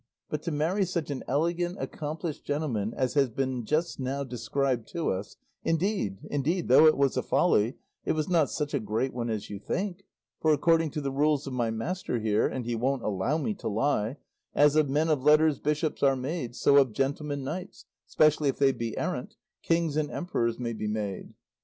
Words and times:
But 0.31 0.41
to 0.41 0.51
marry 0.51 0.83
such 0.85 1.11
an 1.11 1.21
elegant 1.27 1.77
accomplished 1.79 2.43
gentleman 2.43 2.91
as 2.97 3.13
has 3.13 3.29
been 3.29 3.65
just 3.65 3.99
now 3.99 4.23
described 4.23 4.87
to 4.93 5.11
us 5.11 5.37
indeed, 5.63 6.17
indeed, 6.31 6.69
though 6.69 6.87
it 6.87 6.97
was 6.97 7.17
a 7.17 7.21
folly, 7.21 7.77
it 8.03 8.13
was 8.13 8.27
not 8.27 8.49
such 8.49 8.73
a 8.73 8.79
great 8.79 9.13
one 9.13 9.29
as 9.29 9.51
you 9.51 9.59
think; 9.59 10.05
for 10.39 10.51
according 10.53 10.89
to 10.89 11.01
the 11.01 11.11
rules 11.11 11.45
of 11.45 11.53
my 11.53 11.69
master 11.69 12.19
here 12.19 12.47
and 12.47 12.65
he 12.65 12.73
won't 12.75 13.03
allow 13.03 13.37
me 13.37 13.53
to 13.53 13.67
lie 13.67 14.17
as 14.55 14.75
of 14.75 14.89
men 14.89 15.07
of 15.07 15.21
letters 15.21 15.59
bishops 15.59 16.01
are 16.01 16.15
made, 16.15 16.55
so 16.55 16.77
of 16.79 16.93
gentlemen 16.93 17.43
knights, 17.43 17.85
specially 18.07 18.49
if 18.49 18.57
they 18.57 18.71
be 18.71 18.97
errant, 18.97 19.35
kings 19.61 19.95
and 19.95 20.09
emperors 20.09 20.57
may 20.57 20.73
be 20.73 20.87
made." 20.87 21.35